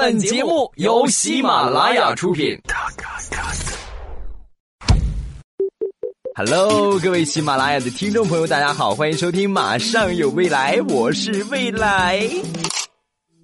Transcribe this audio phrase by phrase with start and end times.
[0.00, 2.56] 本节目由喜马拉雅出品。
[6.36, 12.20] Hello，各位喜马拉雅的听众朋友，大家好，欢迎收听《马上有未来》，我是未来。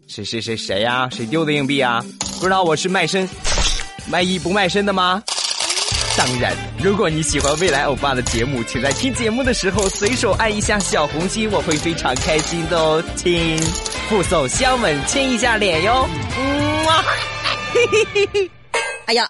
[0.06, 1.08] 谁谁谁谁呀？
[1.10, 2.00] 谁丢的硬币啊？
[2.38, 3.28] 不知道我是卖身
[4.08, 5.20] 卖艺不卖身的吗？
[6.16, 13.02] 当然，如果你喜欢未来欧巴的节目，请在听节目的时候随手按一下小红心，我会非常开心的哦。
[13.16, 13.58] 亲，
[14.08, 16.06] 附送香吻，亲一下脸哟。
[16.38, 17.04] 嗯啊，
[17.72, 18.50] 嘿嘿嘿嘿，
[19.06, 19.28] 哎呀。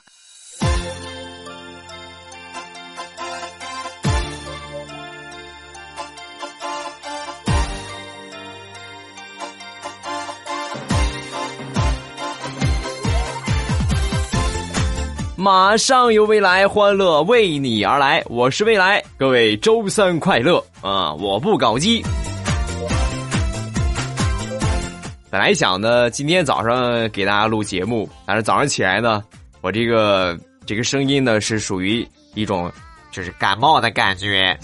[15.37, 18.23] 马上有未来，欢乐为你而来。
[18.29, 21.13] 我是未来，各位周三快乐啊！
[21.15, 22.03] 我不搞基。
[25.35, 29.21] 本来想呢，今天早上给大家录节目，但是早上起来呢，
[29.63, 32.71] 我这个这个声音呢是属于一种
[33.11, 34.57] 就是感冒的感觉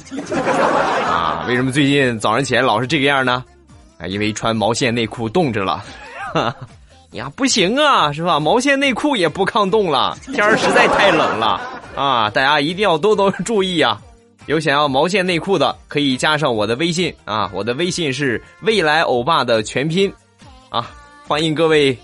[1.09, 1.45] 啊。
[1.49, 3.45] 为什么最近早上起来老是这个样呢？
[3.99, 5.85] 啊，因为穿毛线内裤冻着了。
[7.15, 8.39] 呀，不行啊，是吧？
[8.39, 11.61] 毛线内裤也不抗冻了，天儿实在太冷了
[11.97, 12.31] 啊！
[12.31, 14.01] 大家一定要多多注意啊！
[14.47, 20.13] 有想要毛线内裤的，可以加上我的微信啊，我的微信是未来欧巴的全拼
[20.71, 20.89] 啊，
[21.27, 21.97] 欢迎各位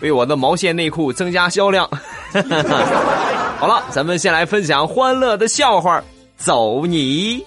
[0.00, 1.88] 为我的毛线内裤增加销量。
[3.58, 6.02] 好了，咱们先来分享欢乐的笑话，
[6.36, 7.42] 走你！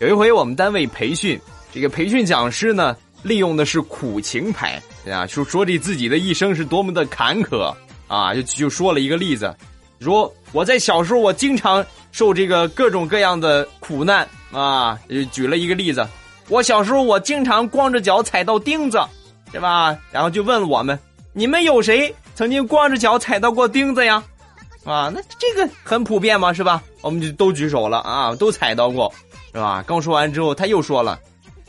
[0.00, 1.40] 有一回我们单位培训，
[1.72, 7.72] 这个培训讲师呢，利用的是苦情牌啊，就说这自己的一生是多么的坎坷
[8.08, 9.54] 啊，就就说了一个例子，
[10.02, 14.98] 说我在小时候我经常受这个各种各样的苦难啊，
[15.30, 16.06] 举了一个例子，
[16.48, 19.00] 我小时候我经常光着脚踩到钉子，
[19.50, 19.96] 对吧？
[20.10, 20.98] 然后就问我们，
[21.32, 24.22] 你们有谁曾经光着脚踩到过钉子呀？
[24.84, 26.82] 啊，那这个很普遍嘛，是吧？
[27.00, 29.12] 我们就都举手了啊，都踩到过。
[29.54, 29.84] 是吧？
[29.86, 31.20] 刚说完之后，他又说了：“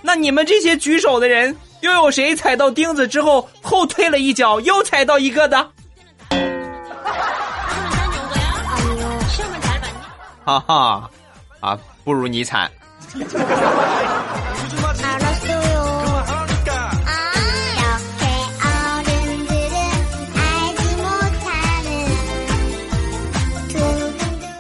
[0.02, 5.70] 那你们这些举手的人，又有谁踩到钉子之后后退了一脚，又踩到一个的？”
[10.46, 11.10] 哈哈，
[11.62, 12.70] 啊，不如你惨。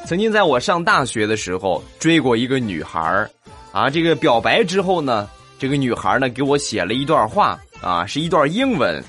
[0.05, 3.29] 曾经在我上大学的时候追过一个女孩儿，
[3.71, 5.27] 啊，这个表白之后呢，
[5.57, 9.03] 这个女孩呢给我写了一段话，啊，是一段英文，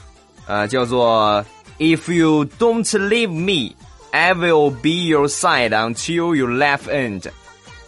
[0.46, 1.44] 呃，叫做
[1.78, 3.74] "If you don't leave me,
[4.14, 7.28] I will be your side until your left end"，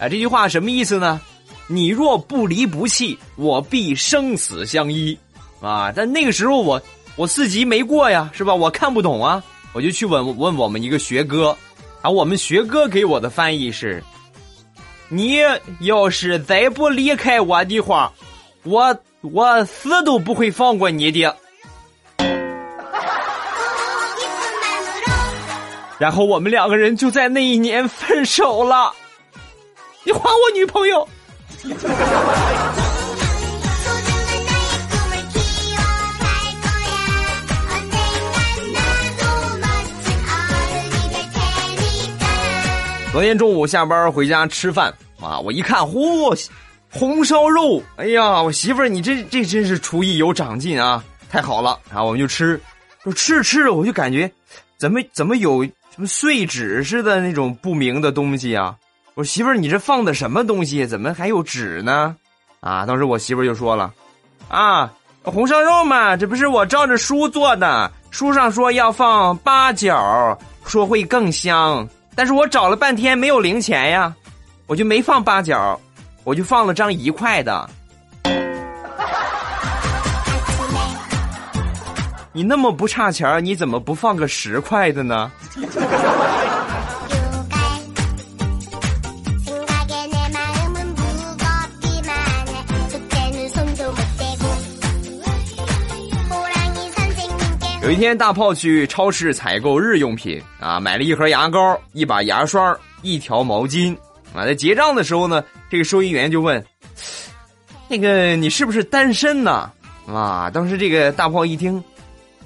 [0.01, 1.21] 啊，这句话什么意思呢？
[1.69, 5.17] 你若不离不弃，我必生死相依，
[5.61, 6.83] 啊，但那个时候我
[7.15, 8.53] 我四级没过呀，是吧？
[8.53, 9.41] 我看不懂啊，
[9.73, 11.57] 我就去问问我们一个学哥。
[12.03, 14.03] 啊，我们学哥给我的翻译是：
[15.09, 15.39] 你
[15.79, 18.13] 要是再不离开我的话，
[18.65, 21.37] 我我死都不会放过你的。
[25.99, 28.93] 然后我们两个人就在那一年分手了。
[30.05, 31.09] 你还我女朋友。
[43.11, 46.39] 昨天中午下班回家吃饭啊，我一看，嚯，
[46.91, 47.83] 红烧肉！
[47.97, 51.81] 哎呀，我媳妇儿，你这这真是厨艺有长进啊，太好了！
[51.89, 52.61] 然后我们就吃，
[53.03, 54.31] 就吃着吃着，我就感觉，
[54.77, 58.77] 怎么怎么有什么碎纸似的那种不明的东西啊？
[59.15, 60.87] 我媳妇儿，你这放的什么东西？
[60.87, 62.15] 怎么还有纸呢？
[62.61, 62.85] 啊！
[62.85, 63.91] 当时我媳妇儿就说了，
[64.49, 64.93] 啊，
[65.23, 71.89] 红烧肉嘛，这不是我照着书做的，书上说要放八角，说会更香。
[72.15, 74.15] 但是我找了半天没有零钱呀，
[74.67, 75.81] 我就没放八角，
[76.25, 77.71] 我就放了张一块的。
[82.37, 85.33] 你那么不差钱你怎么不放个十块的呢？
[97.83, 103.97] 有一天，大炮去超市采购日用品啊，买了一盒牙膏、一把牙刷、一条毛巾
[104.35, 104.45] 啊。
[104.45, 106.63] 在结账的时候呢，这个收银员就问
[107.89, 109.71] ：“那个你是不是单身呢？”
[110.07, 111.83] 啊，当时这个大炮一听，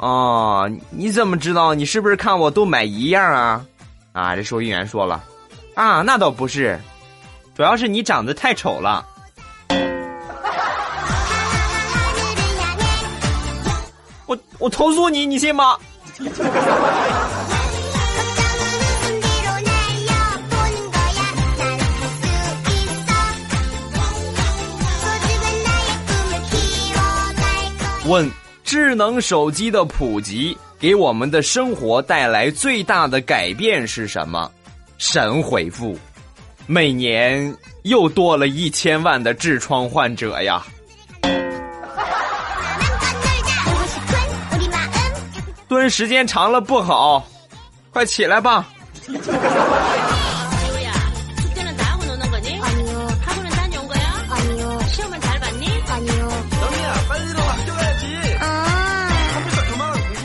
[0.00, 1.74] 哦，你怎么知道？
[1.74, 3.62] 你是不是看我都买一样啊？
[4.12, 5.22] 啊，这收银员说了
[5.76, 6.80] ：“啊，那倒不是，
[7.54, 9.04] 主要是你长得太丑了。
[14.24, 15.76] 我我投诉你，你信吗？
[28.06, 28.28] 问：
[28.70, 34.48] 智能手机的普及给我们的生活带来最大的改变是什么？
[34.96, 35.98] 神回复：
[36.68, 37.52] 每年
[37.82, 40.64] 又多了一千万的痔疮患者呀！
[45.68, 47.26] 蹲时间长了不好，
[47.92, 48.68] 快起来吧！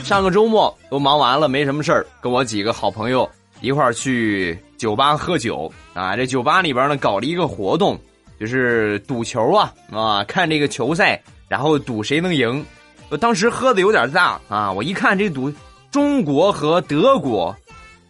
[0.05, 3.27] 上个周末都忙完了，没什么事儿，跟我几个好朋友
[3.59, 6.15] 一块儿去酒吧喝酒啊。
[6.15, 7.99] 这酒吧里边呢搞了一个活动，
[8.39, 12.63] 就是赌球啊啊，看这个球赛，然后赌谁能赢。
[13.09, 15.51] 我当时喝的有点大啊，我一看这赌
[15.89, 17.55] 中国和德国，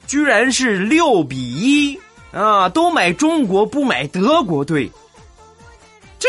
[0.05, 1.97] 居然是六比一
[2.33, 4.91] 啊，都买中国不买德国队，
[6.19, 6.27] 这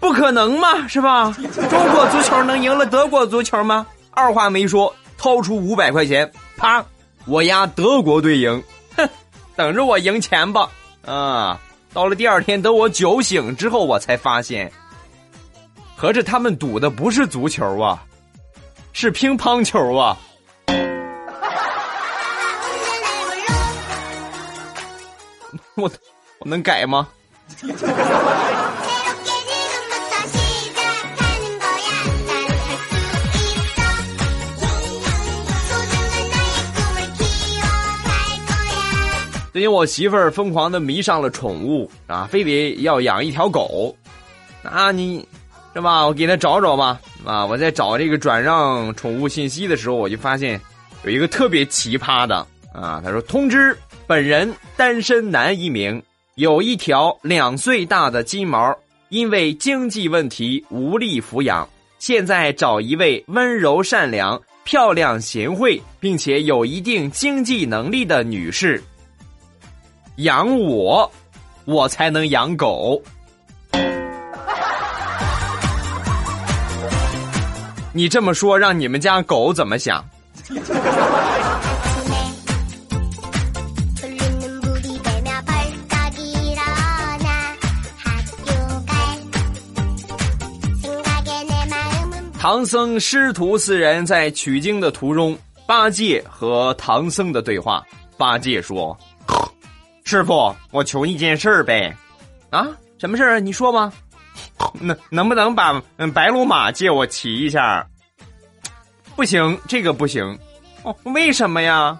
[0.00, 1.32] 不可能嘛，是吧？
[1.70, 3.86] 中国足球能赢了德国足球吗？
[4.18, 6.84] 二话没说，掏出五百块钱，啪，
[7.24, 8.60] 我押德国队赢，
[8.96, 9.08] 哼，
[9.54, 10.68] 等着我赢钱吧。
[11.06, 11.60] 啊，
[11.92, 14.72] 到了第二天，等我酒醒之后，我才发现，
[15.96, 18.02] 合着他们赌的不是足球啊，
[18.92, 20.18] 是乒乓球啊。
[25.76, 25.88] 我
[26.40, 27.06] 我能改吗？
[39.50, 43.96] 最近我媳妇儿疯狂的迷上了宠物啊，非得要养一条狗。
[44.62, 45.26] 那你，
[45.72, 46.04] 是吧？
[46.06, 47.00] 我给她找找吧。
[47.24, 50.60] 啊，我在找这个转让宠物信息的时候，我就发现
[51.02, 53.00] 有一个特别奇葩的啊。
[53.02, 56.00] 他说：“通知本人单身男一名，
[56.34, 58.76] 有一条两岁大的金毛，
[59.08, 61.66] 因为经济问题无力抚养，
[61.98, 68.82] 现在找一位温柔善良、漂亮贤惠，并且有一定经济能力的女士。”
[70.18, 71.10] 养我，
[71.64, 73.00] 我才能养狗。
[77.94, 80.04] 你这么说，让你们家狗怎么想？
[92.40, 97.84] 唐僧师徒四人在取经的途中，八戒和唐僧的对话。
[98.16, 98.98] 八戒说。
[100.08, 101.94] 师傅，我求一件事儿呗，
[102.48, 102.66] 啊，
[102.96, 103.38] 什么事儿？
[103.38, 103.92] 你说吧。
[104.80, 105.78] 能能不能把
[106.14, 107.86] 白龙马借我骑一下？
[109.14, 110.38] 不行，这个不行。
[110.82, 111.98] 哦，为什么呀？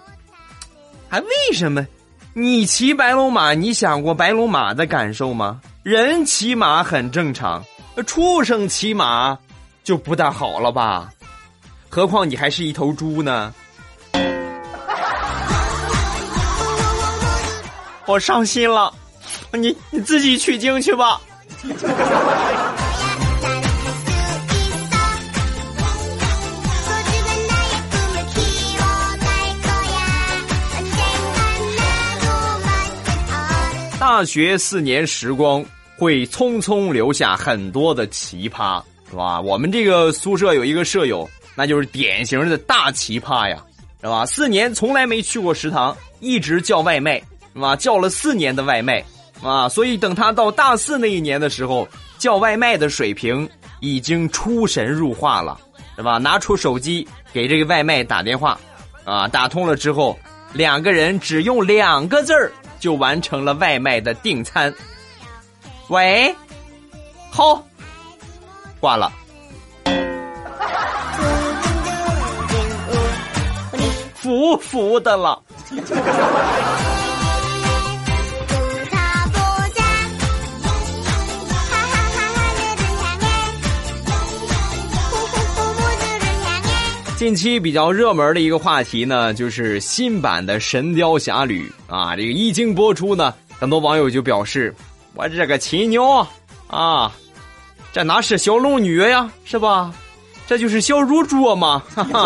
[1.07, 1.85] 还为什么？
[2.33, 5.61] 你骑白龙马，你想过白龙马的感受吗？
[5.83, 7.63] 人骑马很正常，
[8.07, 9.37] 畜生骑马
[9.83, 11.11] 就不大好了吧？
[11.89, 13.53] 何况你还是一头猪呢。
[18.09, 18.91] 我伤心了，
[19.51, 21.21] 你你自己取经去吧。
[33.99, 35.63] 大学四年时光
[35.95, 39.39] 会匆匆留下很多的奇葩，是吧？
[39.39, 43.63] 我们这个宿舍有一个舍友，那就是典型的大奇葩呀，
[44.01, 44.25] 是吧？
[44.25, 47.21] 四年从来没去过食堂，一直叫外卖。
[47.53, 49.03] 啊，叫了四年的外卖，
[49.41, 51.87] 啊，所以等他到大四那一年的时候，
[52.17, 55.59] 叫外卖的水平已经出神入化了，
[55.95, 56.17] 是吧？
[56.17, 58.59] 拿出手机给这个外卖打电话，
[59.03, 60.17] 啊，打通了之后，
[60.53, 64.73] 两个人只用两个字儿就完成了外卖的订餐。
[65.89, 66.35] 喂，
[67.31, 67.65] 好，
[68.79, 69.11] 挂了，
[74.15, 75.41] 服服的了。
[87.19, 94.73] 近期比较热门的一个话题呢，就是新版的《神雕侠侣》啊，这个一经播出呢，很多网友就表示
[95.15, 96.25] ：“我这个亲娘
[96.67, 97.13] 啊，
[97.91, 99.93] 这哪是小龙女呀，是吧？
[100.47, 102.21] 这就是小乳猪嘛！”哈哈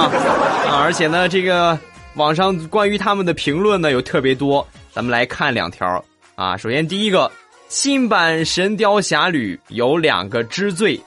[0.70, 1.76] 啊，而且呢，这个
[2.14, 6.56] 网上关于他们的评论呢，有特别多，咱们来看两条啊。
[6.56, 7.32] 首先第一个，
[7.68, 11.02] 新版《神雕侠侣》有两个之最：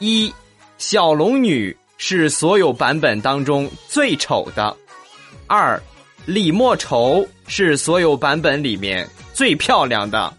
[0.00, 0.34] 一，
[0.78, 4.74] 小龙女是所有版本当中最丑的；
[5.46, 5.78] 二，
[6.24, 10.32] 李莫愁是所有版本里面最漂亮的。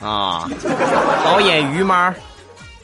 [0.00, 0.50] 啊，
[1.22, 2.14] 导演于妈，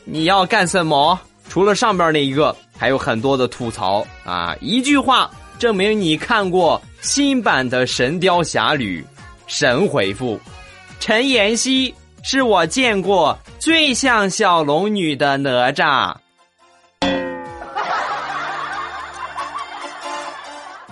[0.04, 1.18] 你要干什么？
[1.48, 4.54] 除了上边那一个，还有很多的吐槽啊！
[4.60, 9.02] 一句话证明你看过新版的《神雕侠侣》，
[9.46, 10.38] 神回复：
[11.00, 16.14] 陈妍希是我见过最像小龙女的哪吒。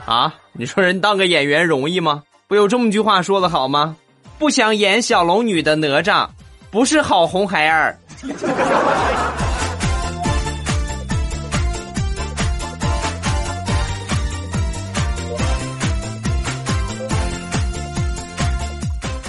[0.07, 2.23] 啊，你说人当个演员容易吗？
[2.47, 3.97] 不有这么句话说的好吗？
[4.39, 6.29] 不想演小龙女的哪吒，
[6.71, 7.99] 不是好红孩儿。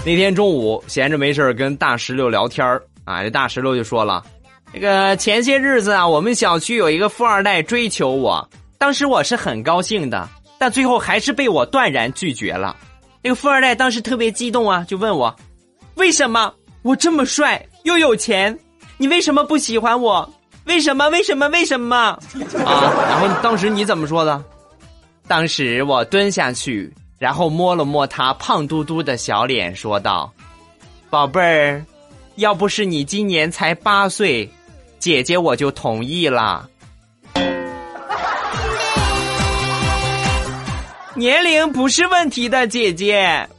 [0.05, 2.63] 那天中午闲着没事跟大石榴聊天
[3.03, 4.23] 啊，这大石榴就说了
[4.71, 12.75] ：“那个前些日子啊，我们小区有一个富二代追求我，当时我是很高兴的，但最后还是被我断然拒绝了。”
[13.23, 15.35] 那个富二代当时特别激动啊，就问我
[15.95, 18.57] ：“为什么我这么帅又有钱，
[18.97, 20.29] 你为什么不喜欢我？
[20.65, 21.09] 为什么？
[21.09, 21.47] 为什么？
[21.49, 21.97] 为什么？”
[22.65, 22.93] 啊！
[23.09, 24.41] 然后当时你怎么说的？
[25.27, 30.31] 当时我蹲下去，然后摸了摸他胖嘟嘟的小脸，说道
[31.09, 31.85] ：“宝贝儿，
[32.35, 34.49] 要不是你今年才八岁，
[34.99, 36.69] 姐姐我就同意了。”
[41.17, 43.49] 年龄不是问题的，姐姐。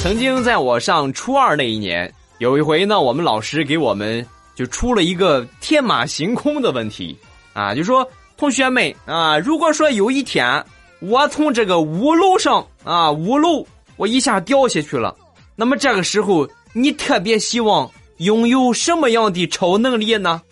[0.00, 7.14] 曾经在我上初二那一年，有一回呢，我们老师给我们就出了一个天马行空的问题
[7.52, 10.64] 啊，就说同学们啊，如果说有一天
[11.00, 15.14] 我从这个五楼上啊五楼我一下掉下去了。
[15.56, 20.42] 那么这个时候，你特别希望拥有什么样的超能力呢？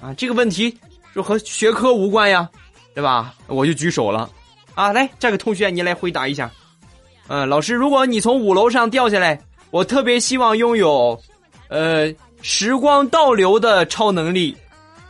[0.00, 0.74] 啊，这个问题
[1.14, 2.48] 就和学科无关呀，
[2.94, 3.34] 对吧？
[3.46, 4.30] 我就举手了，
[4.74, 6.50] 啊，来，这个同学你来回答一下。
[7.28, 9.38] 嗯，老师，如果你从五楼上掉下来，
[9.70, 11.20] 我特别希望拥有，
[11.68, 12.10] 呃，
[12.40, 14.56] 时光倒流的超能力。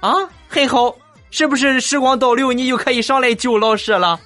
[0.01, 0.13] 啊，
[0.49, 0.95] 很好，
[1.31, 4.19] 是不是时光倒流你就可以上来救老师了？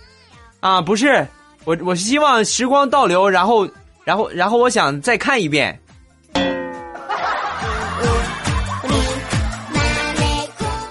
[0.61, 1.27] 啊，不是，
[1.65, 3.69] 我我希望时光倒流，然后。
[4.11, 5.81] 然后，然后我想再看一遍。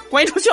[0.10, 0.50] 滚出去！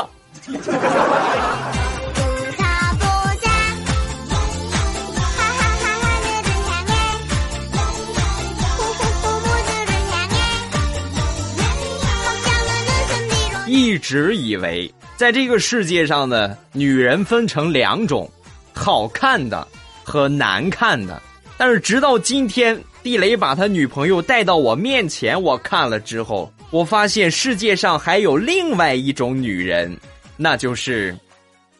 [13.69, 18.29] 一直以为在这个世界上呢，女人分成两种，
[18.75, 19.65] 好看的
[20.03, 21.23] 和难看的。
[21.59, 29.97] 但是直到今天，地雷把他女朋友带到我面前，我看了之后，我发现世界上还有另外一种女人，
[30.37, 31.17] 那就是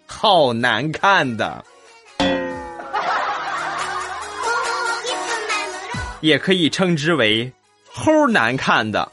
[0.07, 1.63] 好难看的，
[6.21, 7.53] 也可以称之为
[7.95, 9.13] 齁难看的。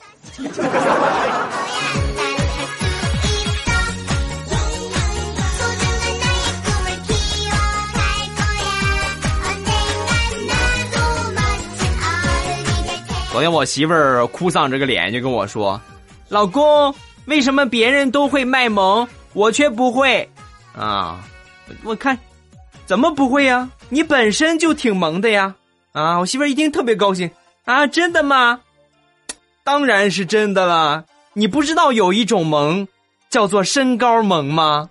[13.33, 15.81] 昨天我媳妇儿哭丧着个脸就跟我说
[16.29, 16.93] ：“老公，
[17.25, 20.29] 为什么别人都会卖萌，我却不会？”
[20.77, 21.19] 啊，
[21.83, 22.15] 我看
[22.85, 23.67] 怎么不会呀？
[23.89, 25.55] 你本身就挺萌的呀！
[25.93, 27.27] 啊，我媳妇儿一听特别高兴
[27.65, 28.59] 啊，真的吗？
[29.63, 31.03] 当然是真的了。
[31.33, 32.87] 你不知道有一种萌
[33.31, 34.87] 叫做身高萌吗？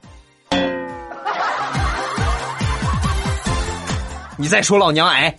[4.36, 5.32] 你再说老娘矮。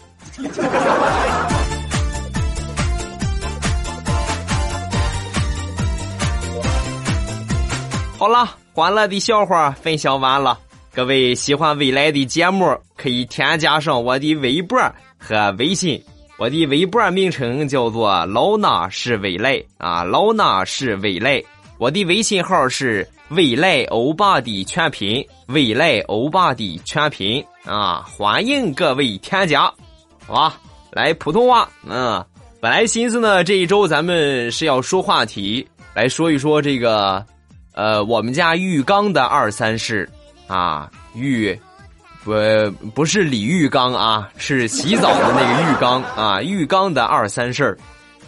[8.24, 10.58] 好了，欢乐的笑话分享完了。
[10.96, 14.80] 各位喜欢未来的节目，可以添加上我的微博
[15.18, 16.02] 和微信。
[16.38, 21.44] 我的微博名称叫做“老衲是未来”啊，“老衲是未来”。
[21.78, 29.64] 我的微信号是“未来欧巴”的全拼，“未来欧巴”的全拼啊，欢迎各位添加。
[30.26, 30.58] 好吧，
[30.92, 31.68] 来普通话。
[31.86, 32.26] 嗯，
[32.62, 37.22] 本来寻思呢，这一周咱们是要说话题，来说一说这个。
[37.74, 40.08] 呃，我们家浴缸的二三事，
[40.48, 41.60] 啊，浴，
[42.24, 42.32] 不
[42.94, 47.78] 不是李玉刚啊，是洗澡的那个浴缸啊， 浴缸的二三事儿，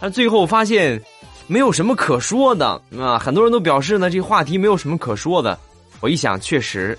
[0.02, 1.00] 他最后发现
[1.48, 3.20] 没有什么可说的啊。
[3.20, 5.58] 很多人都表示呢，这话题没有什么可说的。
[6.02, 6.98] 我一想，确实，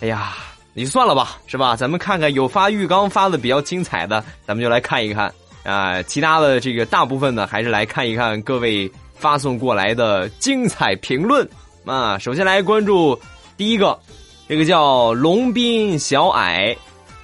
[0.00, 0.34] 哎呀，
[0.72, 1.74] 你算了吧，是吧？
[1.76, 5.32] 咱们看看有发浴缸发的比较精彩的，咱们就来看一看
[5.64, 6.00] 啊。
[6.04, 11.48] 其他的这个大部分呢，还是来看一看各位发送过来的精彩评论
[11.84, 12.18] 啊。
[12.18, 13.18] 首先来关注
[13.56, 13.98] 第一个，
[14.48, 16.76] 这个叫龙斌小矮，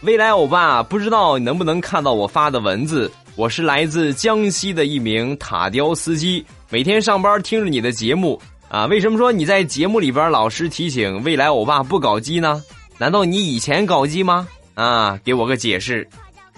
[0.02, 3.10] 未来欧巴，不知道你能不能看到我发的文字？
[3.36, 8.40] 我是来自江西的一名塔吊司机，每天上班听着你的节目。
[8.68, 12.62] 啊，为什么说你在节目里边老是提醒未来欧巴不搞基呢？
[12.98, 14.46] 难道你以前搞基吗？
[14.74, 16.06] 啊，给我个解释，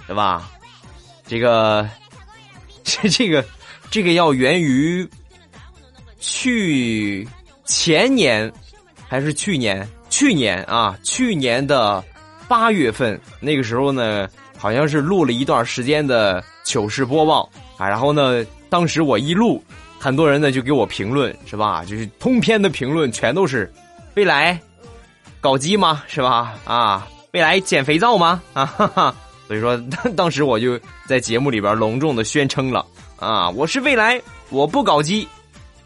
[0.06, 0.50] 对吧？
[1.26, 1.88] 这个，
[2.84, 3.42] 这这个，
[3.90, 5.08] 这个要源于
[6.18, 7.26] 去
[7.64, 8.50] 前年
[9.08, 9.86] 还是去年？
[10.10, 12.02] 去年啊，去年的
[12.46, 14.28] 八月份，那个时候呢，
[14.58, 19.62] 好像是录了一段时间的糗事播报啊，然后呢，当时我一录。
[19.98, 21.84] 很多人呢就给我评论是吧？
[21.84, 23.72] 就是通篇的评论全都是，
[24.14, 24.60] 未来
[25.40, 26.02] 搞基吗？
[26.08, 26.54] 是吧？
[26.64, 28.42] 啊，未来减肥皂吗？
[28.52, 29.14] 啊哈哈！
[29.46, 29.80] 所以说
[30.16, 30.76] 当时我就
[31.06, 32.84] 在节目里边隆重的宣称了
[33.16, 35.28] 啊，我是未来，我不搞基，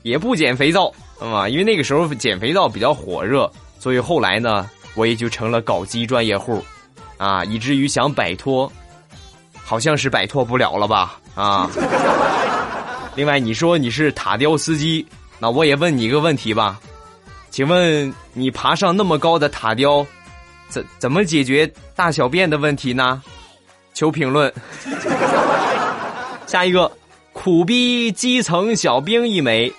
[0.02, 6.62] 也不减肥皂啊，因为那个时候减肥皂比较火热，所以后来呢我也就成了搞基专业户，
[7.16, 8.70] 啊，以至于想摆脱，
[9.62, 11.18] 好像是摆脱不了了吧？
[11.34, 11.70] 啊。
[13.16, 15.06] 另外，你说你是塔吊司机，
[15.38, 16.78] 那我也问你一个问题吧，
[17.50, 20.06] 请问你爬上那么高的塔吊，
[20.68, 23.22] 怎怎么解决大小便的问题呢？
[23.94, 24.52] 求评论。
[26.46, 26.92] 下一个，
[27.32, 29.72] 苦逼基层小兵一枚。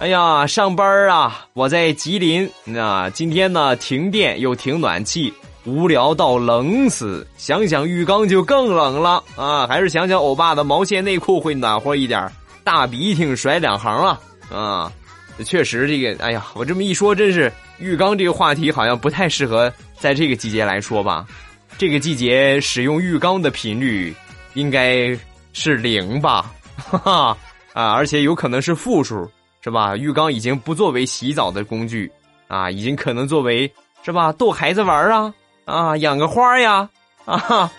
[0.00, 5.30] 哎呀，上班啊，我在吉林，那今天呢停电又停暖气，
[5.66, 7.26] 无聊到冷死。
[7.36, 12.26] 想想浴缸就更冷了啊，还是想想欧巴的毛线内裤会暖和一点。
[12.64, 14.92] 大鼻涕甩两行啊啊！
[15.44, 21.26] 确实，这个哎呀，我这么一说，真是浴缸这个话题好像不太适合在这个季节来说吧？
[21.76, 24.14] 这个季节使用浴缸的频率
[24.54, 25.14] 应该
[25.52, 26.50] 是零吧？
[26.88, 27.36] 哈哈
[27.74, 27.90] 啊！
[27.92, 29.30] 而且有可能是负数，
[29.62, 29.96] 是吧？
[29.96, 32.10] 浴缸已经不作为洗澡的工具
[32.48, 33.70] 啊，已经可能作为
[34.02, 34.32] 是吧？
[34.32, 35.34] 逗孩子玩啊
[35.66, 36.88] 啊，养个花呀
[37.26, 37.70] 啊！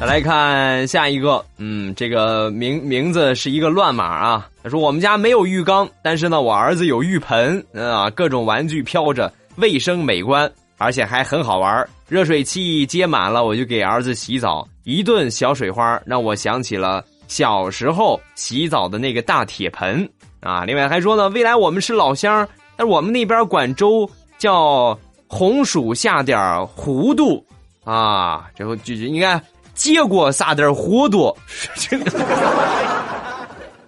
[0.00, 4.48] 再来看下一个，嗯，这个名名字是一个乱码啊。
[4.62, 10.50] 他说我们家没有浴缸，但是呢，我儿子有浴盆啊，各种玩具飘着，卫生美观，
[10.84, 11.88] 而且还很好玩。
[12.08, 20.06] 热水器接满了，我就给儿子洗澡，一顿小水花，让我想起了小时候洗澡的那个大铁盆
[20.40, 20.64] 啊。
[20.66, 27.42] 另外还说呢，未来我们是老乡，但我们那边管粥叫红薯下点糊涂
[27.82, 29.40] 啊，这后就应该。
[29.72, 31.36] 结果撒点糊涂，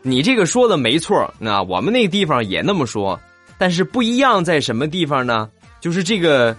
[0.02, 1.32] 你这个说的没错。
[1.38, 3.16] 那我们那地方也那么说，
[3.56, 5.48] 但是不一样在什么地方呢？
[5.78, 6.56] 就是这个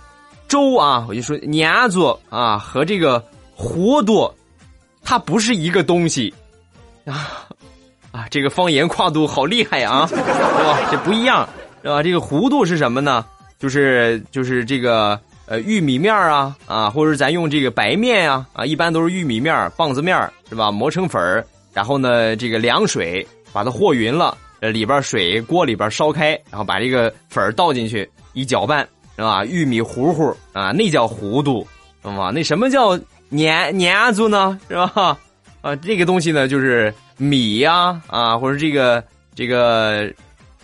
[0.47, 3.23] 粥啊，我就说黏子啊和这个
[3.55, 4.31] 糊涂，
[5.03, 6.33] 它不是一个东西
[7.05, 7.47] 啊
[8.11, 8.27] 啊！
[8.29, 10.79] 这个方言跨度好厉害啊， 是吧？
[10.91, 11.47] 这不一样，
[11.81, 12.01] 是吧？
[12.01, 13.25] 这个糊涂是什么呢？
[13.59, 15.19] 就是就是这个。
[15.49, 20.69] 呃，玉米面啊，啊，或者咱用这个白面啊，啊，一般都是玉米面、棒子面是吧？
[20.69, 28.85] 磨成粉，然后呢，这个凉水把它和匀了，呃，里边水锅里边烧开，然后把这个粉倒进去，一搅拌，
[29.17, 29.43] 是吧？
[29.43, 31.67] 玉米糊糊啊，那叫糊涂，
[32.01, 32.31] 懂吗？
[32.33, 34.57] 那什么叫黏黏子呢？
[34.69, 35.17] 是吧？
[35.61, 39.03] 啊，这个东西呢，就是米呀，啊，或者这个
[39.35, 40.09] 这个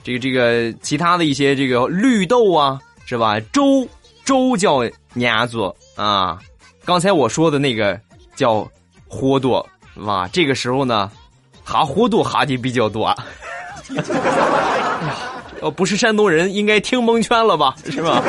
[0.03, 3.39] 这个这个其他的一些这个绿豆啊，是吧？
[3.51, 3.85] 粥。
[4.25, 4.81] 粥叫
[5.13, 6.39] 黏子啊，
[6.85, 7.99] 刚才我说的那个
[8.37, 8.65] 叫
[9.05, 9.61] 糊涂，
[9.93, 10.29] 是吧？
[10.31, 11.11] 这个时候呢，
[11.61, 13.07] 哈糊涂哈的比较多。
[13.07, 13.15] 哎
[13.97, 15.32] 呀，
[15.63, 17.73] 呃，不是山东人，应该听蒙圈了吧？
[17.85, 18.21] 是吧？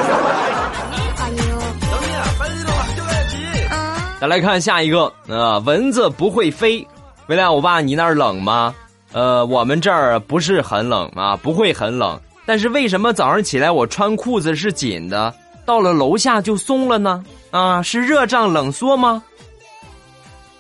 [4.21, 6.87] 再来看下一个啊，蚊子不会飞。
[7.27, 8.73] 未来我爸，你那儿冷吗？
[9.13, 12.19] 呃，我们这儿不是很冷啊，不会很冷。
[12.47, 15.35] 但是为什么早上起来我穿裤子是紧的？
[15.67, 19.23] 到了楼下就松了呢，啊，是热胀冷缩吗？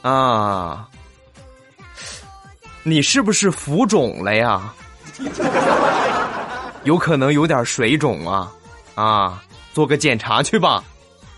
[0.02, 0.88] 啊，
[2.82, 4.74] 你是不是浮肿了呀？
[6.84, 8.52] 有可能有点水肿啊，
[8.94, 9.42] 啊，
[9.72, 10.84] 做个检查去吧，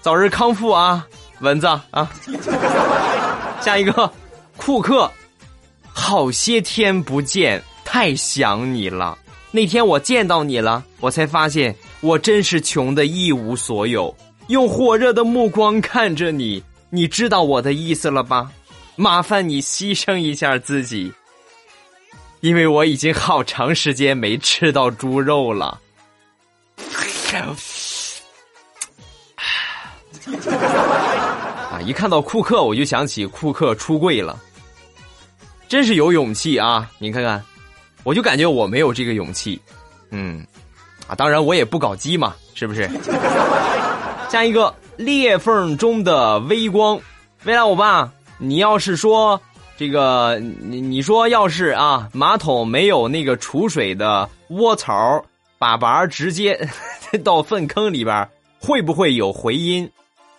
[0.00, 1.06] 早日康复啊，
[1.40, 2.10] 蚊子啊。
[3.60, 4.10] 下一个，
[4.56, 5.10] 库克，
[5.92, 9.16] 好些天不见，太想你了。
[9.50, 11.74] 那天我见到你了，我才发现。
[12.02, 14.14] 我真是穷的一无所有，
[14.48, 18.50] 用火热的目光看着你，你知道我的意思了吧？
[18.96, 21.12] 麻烦你牺牲一下自己，
[22.46, 25.80] 因为我已经好长时间没吃到猪肉了。
[31.72, 31.80] 啊！
[31.84, 34.38] 一看到库克，我就想起库克出柜了，
[35.68, 36.88] 真是有勇气啊！
[36.98, 37.44] 你看看，
[38.04, 39.60] 我就感觉我没有这个勇气。
[40.10, 40.46] 嗯，
[41.08, 42.88] 啊，当然我也不搞基嘛，是不是？
[44.28, 46.96] 下一个裂缝中的微光，
[47.42, 49.40] 未来我爸，你要是说
[49.76, 55.22] 这个，你你说要是啊，马桶没有那个储水的窝槽，
[55.58, 56.58] 把把直接
[57.22, 58.26] 到粪坑里边，
[58.58, 59.88] 会不会有回音？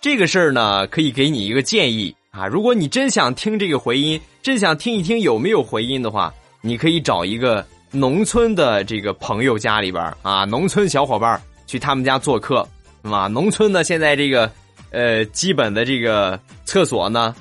[0.02, 2.48] 这个事儿呢，可以给你一个建议啊。
[2.48, 12.68] 如果你真想听这个回音，真想听一听有没有回音的话，你可以找一个农村的这个朋友家里边啊，农村小伙伴去他们家做客，
[13.04, 13.28] 是吧？
[13.28, 14.52] 农村呢，现在这个
[14.90, 17.36] 呃，基本的这个厕所呢，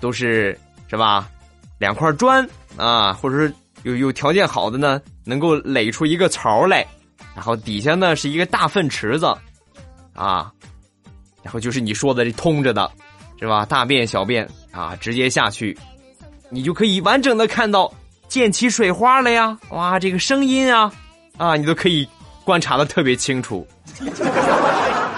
[0.00, 0.56] 都是
[0.88, 1.28] 是吧？
[1.80, 6.86] 两块砖啊，或者是有有条件好的呢，能够垒出一个槽来，
[7.34, 9.26] 然后底下呢是一个大粪池子，
[10.14, 10.52] 啊。
[11.42, 12.88] 然后就是你说的这通着的，
[13.38, 13.64] 是吧？
[13.64, 15.76] 大便、小便啊，直接下去，
[16.50, 17.90] 你就可以完整的看到
[18.28, 19.58] 溅起水花了呀！
[19.70, 20.92] 哇，这个声音啊，
[21.38, 22.06] 啊，你都可以
[22.44, 23.66] 观察的特别清楚。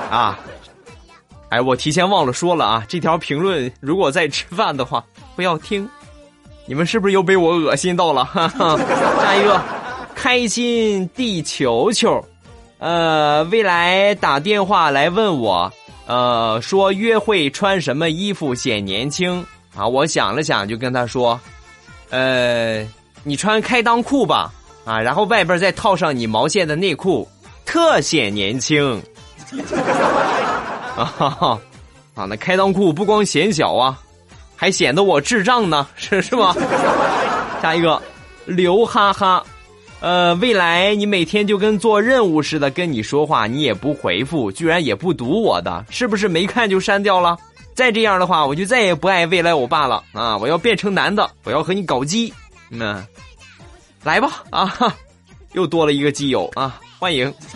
[0.09, 0.39] 啊，
[1.51, 5.91] 哎，我提前忘了说了啊，这条评论如果在吃饭的话不要听，
[6.67, 8.25] 你们是不是又被我恶心到了？
[8.25, 8.79] 哈哈。
[9.21, 9.61] 下一个，
[10.15, 12.25] 开心地球球，
[12.79, 15.73] 呃，未来打电话来问我。
[16.07, 19.45] 呃，说约会穿什么衣服显年轻
[19.75, 19.87] 啊？
[19.87, 21.39] 我想了想，就跟他说，
[22.11, 22.87] 呃，
[23.23, 24.53] 你穿开裆裤吧，
[24.85, 27.27] 啊，然后外边再套上你毛线的内裤，
[27.65, 29.01] 特显年轻。
[30.97, 31.61] 啊哈哈，
[32.15, 33.99] 啊，那开裆裤不光显小啊，
[34.57, 36.55] 还显得我智障呢， 是是吧？
[37.63, 38.01] 下一个，
[38.45, 39.43] 刘哈哈。
[40.01, 47.37] 呃，未来你每天就跟做任务似的跟你说话，你也不回复，居然也不读我的，是不是没看就删掉了？
[47.75, 50.37] 再这样的话，我就再也不爱未来我爸了啊！
[50.37, 52.35] 我要变成男的，我要和你搞基，
[52.71, 53.03] 嗯，
[54.03, 54.95] 来吧啊！
[55.53, 57.33] 又多了一个基友啊，欢迎。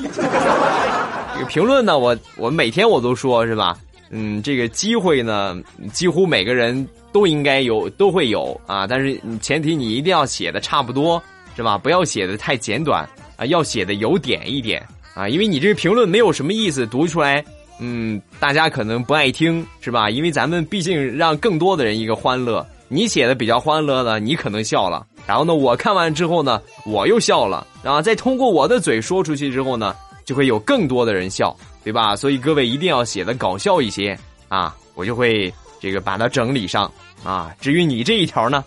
[1.35, 3.77] 这个评论呢，我我每天我都说是吧？
[4.11, 5.57] 嗯，这个机会呢，
[5.93, 11.23] 几乎每个人都应该有，都会有啊，但是前提你一定要写的差不多。
[11.57, 11.79] 是吧？
[11.79, 17.43] 不要写的太简短啊，要写的有点一点啊，因为你这个评论没有什么意思，读出来，
[17.81, 20.11] 嗯，大家可能不爱听，是吧？
[20.11, 31.57] 因为咱们毕竟让更多的人一个欢乐，你写的比较欢乐呢，你可能笑了，然后呢，我看完之后呢，我又笑了，然后再通过我的嘴说出去之后呢，就会有更多的人笑，
[31.87, 32.17] 对吧？
[32.17, 34.19] 所以各位一定要写的搞笑一些
[34.49, 36.91] 啊，我就会这个把它整理上
[37.23, 37.55] 啊。
[37.61, 38.65] 至于你这一条呢，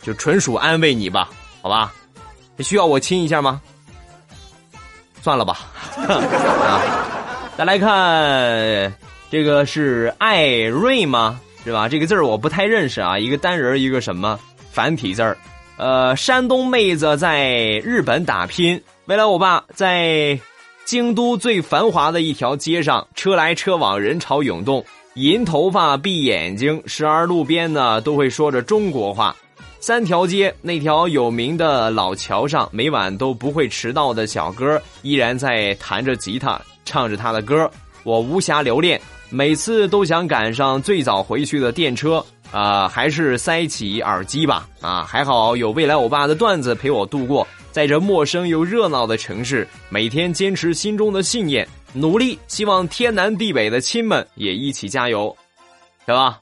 [0.00, 1.28] 就纯属安慰你吧，
[1.60, 1.92] 好吧？
[2.60, 3.60] 需要我亲一下吗？
[5.20, 5.58] 算了吧。
[6.00, 6.80] 啊，
[7.58, 8.90] 再来看
[9.30, 11.38] 这个是艾瑞吗？
[11.62, 11.90] 是吧？
[11.90, 14.40] 这个字儿我不太认识啊，一个单人一个什么
[14.72, 15.36] 繁体字儿。
[15.76, 17.50] 呃，山东妹子在
[17.84, 18.82] 日本打拼。
[19.04, 20.40] 未来我爸在
[20.86, 29.34] 京都最繁华的一条街上，车来车往，人潮涌动，银头发，闭眼睛，时而路边呢都会说着中国话。
[29.80, 37.68] 三条街那条有名的老桥上，每晚都不会迟到的小哥依然在弹着吉他，唱着他的歌。
[38.04, 45.04] 我无暇留恋，每次都想赶上最早回去的电车啊，还是塞起耳机吧啊！
[45.04, 55.36] 还好有未来欧巴的段子陪我度过，在这陌生又热闹的城市，每天坚持心中的信念，努力，希望天南地北的亲们也一起加油，
[56.06, 56.40] 是吧？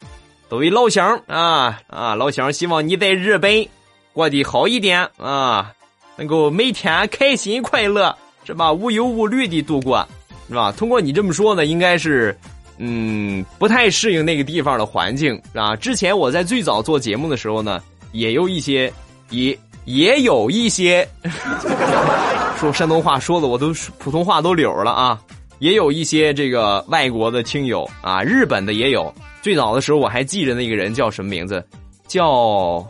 [0.49, 3.67] 作为老乡啊啊，老乡，希望你在日本
[4.13, 5.73] 过得好一点啊，
[6.17, 8.15] 能够每天开心快乐，
[8.45, 8.73] 是吧？
[8.73, 10.07] 无忧无虑的度过，
[10.49, 10.71] 是吧？
[10.71, 12.39] 通过你这么说呢，应该是，
[12.79, 15.77] 嗯，不太适应那个地方的环境，啊。
[15.77, 17.81] 之前我在最早做节目的时候呢，
[18.13, 18.93] 也有一些，
[19.31, 21.07] 也也有一些，
[22.59, 25.21] 说山东话说的我都普通话都溜了啊，
[25.59, 29.13] 也有一些这个外国的听友啊，日本的也有。
[29.41, 31.63] 最早的时候我还记着那个人叫什么名字，
[32.09, 32.85] 叫，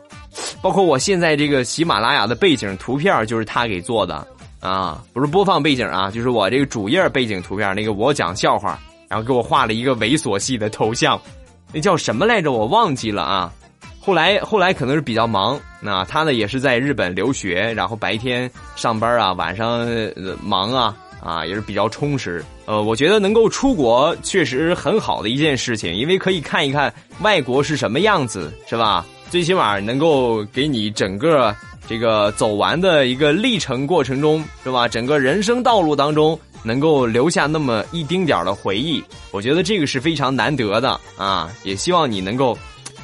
[0.62, 4.26] 包括我现在这个喜马拉雅的背景图片就是他给做的
[4.60, 8.78] 啊，不是播放背景啊，就是我这个主页背景图片那个我讲笑话，
[9.14, 11.20] 然后给我画了一个猥琐系的头像，
[11.72, 12.50] 那叫什么来着？
[12.50, 13.52] 我忘记了啊。
[14.00, 19.86] 后来后来可能是比较忙，那他呢也是在日本留学，然后白天上班啊，晚上
[20.42, 20.96] 忙啊。
[21.20, 22.44] 啊，也是比较充实。
[22.66, 29.06] 呃，我觉得能够出国确实很好的一件事情，因为可以看一看外国是什么样子，是吧？
[29.30, 31.54] 最起码能够给你整个
[31.86, 34.88] 这个走完的一个历程过程中，是吧？
[34.88, 41.54] 整个人生道路当中能够留下那么一丁点儿的回忆，我觉得这个是非常难得的啊！
[41.62, 42.58] 也希望你能够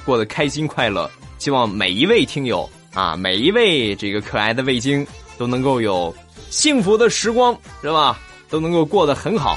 [0.05, 6.13] 过得开心快乐，希望每一位听友啊， 每一位这个可爱的味精都能够有
[6.49, 8.19] 幸福的时光，是吧？
[8.49, 9.57] 都能够过得很好。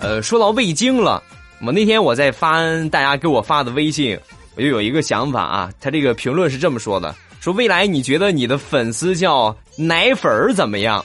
[0.00, 1.22] 呃，说到味精了。
[1.60, 4.16] 我那天我在翻大家给我发的微信，
[4.54, 5.72] 我就有一个想法啊。
[5.80, 11.04] 他这个评论是这么说的：说未来你觉得你的粉丝叫奶粉儿怎么样？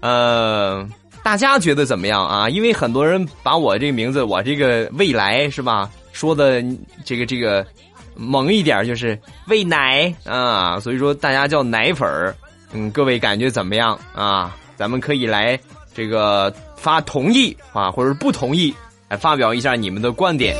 [0.00, 0.88] 呃，
[1.22, 2.48] 大家觉得怎么样啊？
[2.48, 6.62] 因为很多人把我这个名字，我这个未来是吧，说的
[7.04, 7.66] 这个这个
[8.14, 12.34] 猛一点就是喂奶啊，所以说大家叫奶粉儿。
[12.72, 14.56] 嗯，各位感觉怎么样啊？
[14.76, 15.58] 咱们可以来
[15.94, 18.74] 这个发同意啊，或者不同意。
[19.10, 20.54] 来发表一下你们的观点。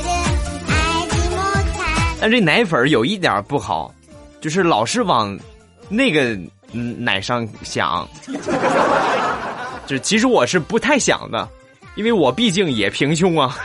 [2.19, 3.93] 但这奶粉有一点不好，
[4.41, 5.37] 就是老是往
[5.87, 6.35] 那个
[6.73, 8.07] 嗯奶上想。
[9.87, 11.49] 就其实我是不太想的，
[11.95, 13.57] 因为我毕竟也平胸啊。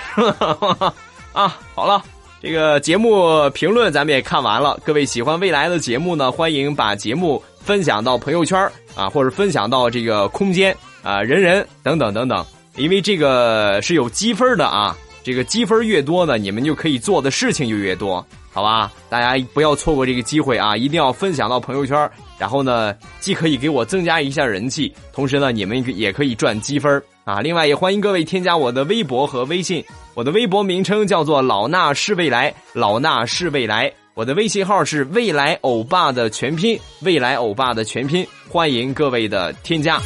[1.35, 2.03] 啊，好了，
[2.41, 4.79] 这个节目评论咱们也看完了。
[4.85, 12.45] 各位喜欢未来的节目呢，欢迎把节目分享到朋友圈啊，或者分享到这个空间啊，人人等等等等。
[12.77, 18.91] 因为这个是有积分的啊，这个积分越多呢，你们就可以做的事情就越多，好吧？
[19.09, 22.11] 大家不要错过这个机会啊，一定要分享到朋友圈，
[22.45, 27.41] 然后呢，既可以给我增加一下人气，同时呢，你们也可以赚积分啊。
[27.41, 39.99] 另外，也欢迎各位添加我的微博和微信，我的微博名称叫做老衲是未来，老衲是未来，我的微信号是未来欧巴的全拼，未来欧巴的全拼，欢迎各位的添加。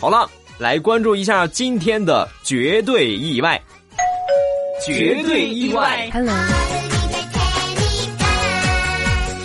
[0.00, 0.28] 好了。
[0.58, 3.62] 来关注一下今天的绝对意外，
[4.84, 6.10] 绝对意外。
[6.12, 6.34] Hello，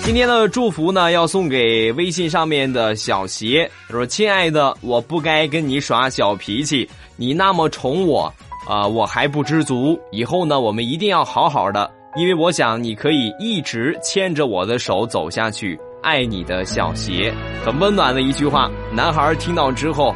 [0.06, 3.72] 今天的祝福呢，要送给微信上面的小邪。
[3.88, 8.32] 他说：“亲爱的，我不该跟你耍小脾气，你那么宠我，
[8.68, 9.98] 啊，我还不知足。
[10.12, 15.80] 以后呢，我们一定要好好的，因为我想你可以一直牵着我的手走下去。
[16.02, 17.34] 爱你的小邪，
[17.66, 18.70] 很温暖的一句话。
[18.92, 20.14] 男孩听到之后。”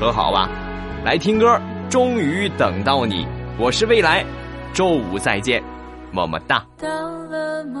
[0.00, 0.50] 和好吧，
[1.04, 3.24] 来听歌，终于等到你，
[3.56, 4.24] 我是未来，
[4.74, 5.62] 周五再见，
[6.10, 6.66] 么么哒。
[6.76, 7.80] 到了某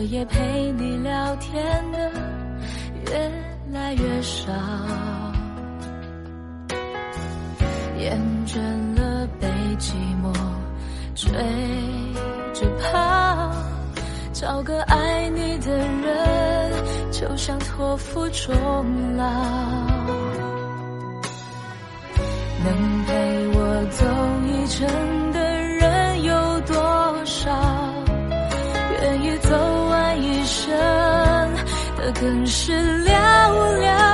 [0.00, 2.10] 彻夜陪你聊天的
[3.04, 3.32] 越
[3.70, 4.50] 来越少，
[7.98, 8.58] 厌倦
[8.98, 9.46] 了被
[9.78, 10.32] 寂寞
[11.14, 11.30] 追
[12.54, 13.52] 着跑。
[14.32, 16.72] 找个爱你的人，
[17.12, 18.56] 就像托付终
[19.18, 19.24] 老。
[22.64, 24.06] 能陪我走
[24.46, 25.29] 一程
[32.20, 32.70] 更是
[33.06, 33.10] 寥
[33.80, 34.09] 寥。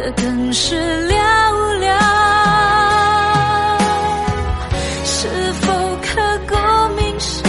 [0.00, 0.76] 的更是
[1.08, 1.14] 寥
[1.78, 1.86] 寥。
[5.04, 5.28] 是
[5.60, 6.54] 否刻骨
[6.96, 7.44] 铭心，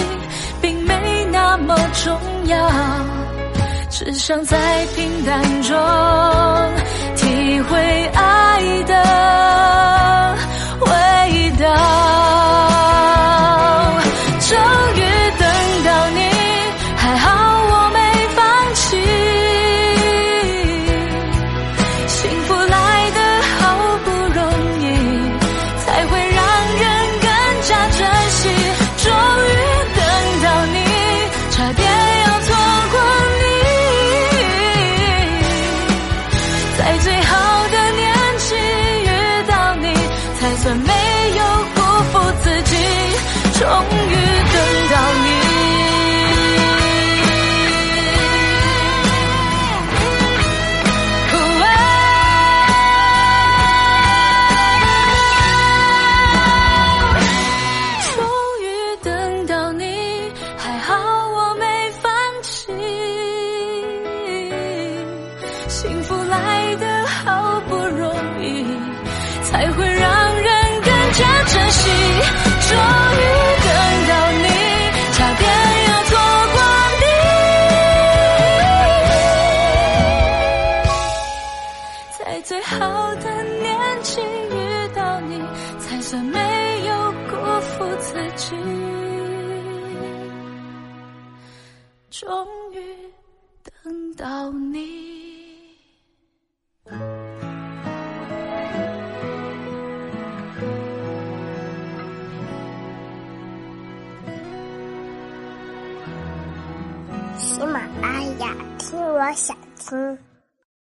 [0.62, 2.70] 并没那么重要，
[3.90, 5.74] 只想在平淡中
[7.16, 7.80] 体会
[8.14, 8.96] 爱的